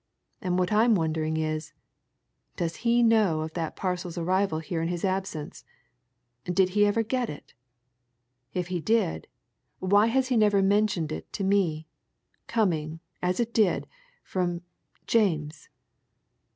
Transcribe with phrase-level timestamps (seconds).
[0.41, 1.73] And what I'm wondering is
[2.55, 5.63] does he know of that parcel's arrival here in his absence.
[6.45, 7.53] Did he ever get it?
[8.51, 9.27] If he did,
[9.77, 11.85] why has he never mentioned it to me?
[12.47, 13.85] Coming, as it did,
[14.23, 14.63] from
[15.05, 15.69] James!"